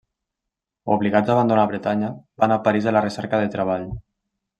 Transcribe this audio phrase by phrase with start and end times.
[0.93, 2.09] Obligats a abandonar Bretanya,
[2.45, 3.87] van a París a la recerca de treball.